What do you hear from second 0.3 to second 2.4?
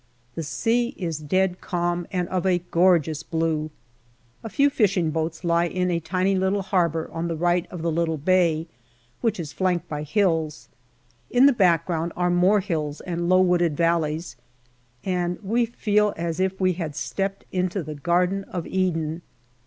The sea is dead calm, and